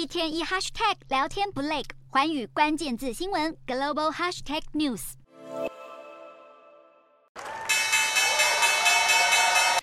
[0.00, 5.00] 一天一 hashtag 聊天不累，环宇关键字新闻 global hashtag news。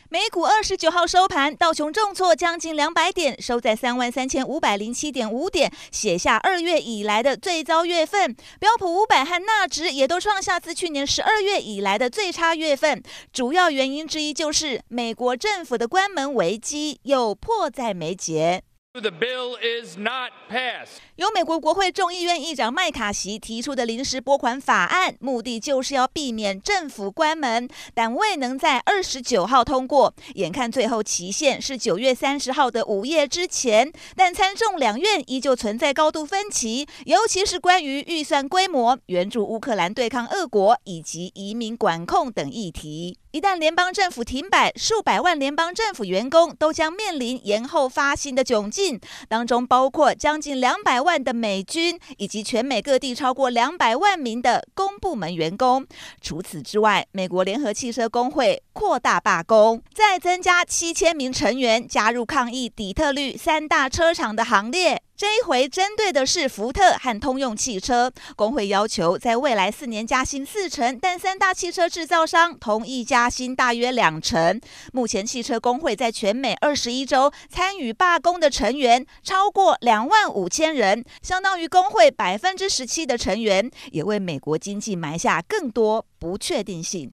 [0.09, 8.35] 美股二十九号收盘，道琼重挫将近两百点，收在三万三千五百零七点五点，写下二月以来的最糟月份。
[8.59, 13.03] 标普五百和纳指也都创下自去年十二月以来的最差月份。
[13.31, 18.63] 主要原因之一就是美国政府的关门危机又迫在眉睫。
[18.99, 20.97] The bill is not passed.
[21.17, 30.15] 由美国国会众议院议长麦卡锡提出的临时拨款法案，目的就是要避免政府关门，但未能在二十九号通过。
[30.33, 43.19] 眼看最后期限是九月三十号的午夜之前，但参众两院依旧存在高度分歧，尤其是关于预算规模、援助乌克兰对抗俄国以及移民管控等议题。
[43.31, 55.85] 一旦联邦政府停摆，数百万联邦政府员工都将面临延后发薪的窘境，当中包括将近两百万的美军，以及全美各地超过两百万名的公部门员工。
[56.21, 65.01] 除此之外，美国联合汽车工会扩大罢工，再增加七千名成员加入抗议底特律三大车厂的行列。
[65.17, 74.61] 这一回针对的是福特和通用汽车，工会要求在未来四年加薪四成，但三大汽车制造商同意加薪大约两成。
[74.93, 87.05] 目前汽车工会在全美二十一州参与罢工的成员超过两万五千人，相当于工会百分之十七的成员，也为美国经济埋下更多不确定性。